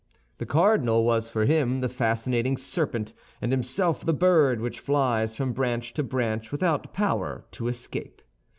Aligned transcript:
The 0.39 0.47
cardinal 0.47 1.03
was 1.03 1.29
for 1.29 1.45
him 1.45 1.81
the 1.81 1.87
fascinating 1.87 2.57
serpent, 2.57 3.13
and 3.39 3.51
himself 3.51 4.03
the 4.03 4.15
bird 4.15 4.59
which 4.59 4.79
flies 4.79 5.35
from 5.35 5.53
branch 5.53 5.93
to 5.93 6.01
branch 6.01 6.51
without 6.51 6.91
power 6.91 7.45
to 7.51 7.67
escape. 7.67 8.23